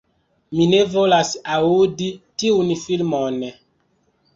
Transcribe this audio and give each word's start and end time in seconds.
Mi 0.59 0.65
ne 0.71 0.79
volas 0.93 1.35
aŭdi 1.59 2.11
tiun 2.45 2.77
filmon! 2.89 3.43